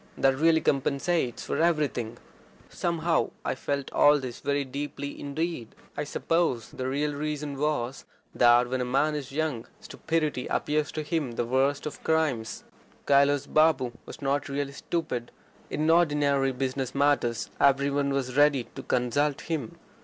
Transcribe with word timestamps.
That 0.17 0.35
really 0.35 0.61
compensates 0.61 1.43
for 1.45 1.61
everything." 1.61 2.17
Somehow 2.69 3.29
I 3.45 3.53
felt 3.53 3.93
all 3.93 4.17
this 4.17 4.39
very 4.39 4.65
deeply 4.65 5.19
indeed. 5.19 5.75
I 5.95 6.05
suppose 6.05 6.71
the 6.71 6.87
real 6.87 7.13
reason 7.13 7.55
was, 7.55 8.05
that 8.33 8.67
when 8.67 8.81
a 8.81 8.95
man 8.99 9.13
is 9.13 9.31
young 9.31 9.67
stupidity 9.79 10.47
appears 10.47 10.91
to 10.93 11.03
him 11.03 11.33
the 11.33 11.45
worst 11.45 11.85
of 11.85 12.03
crimes. 12.03 12.63
Kailas 13.05 13.45
Babu 13.45 13.91
was 14.07 14.23
not 14.23 14.49
really 14.49 14.71
stupid. 14.71 15.29
In 15.69 15.87
ordinary 15.87 16.51
business 16.51 16.95
matters 16.95 17.51
every 17.59 17.91
one 17.91 18.09
was 18.11 18.35
ready 18.35 18.63
to 18.73 18.81
consult 18.81 19.41
him. 19.41 19.77